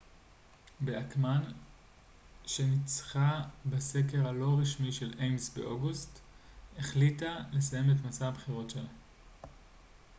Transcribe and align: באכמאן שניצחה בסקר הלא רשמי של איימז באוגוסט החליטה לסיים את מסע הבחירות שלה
באכמאן 0.79 1.43
שניצחה 2.45 3.41
בסקר 3.65 4.27
הלא 4.27 4.57
רשמי 4.61 4.91
של 4.91 5.13
איימז 5.19 5.49
באוגוסט 5.49 6.19
החליטה 6.77 7.35
לסיים 7.51 7.91
את 7.91 8.05
מסע 8.05 8.27
הבחירות 8.27 8.69
שלה 8.69 8.89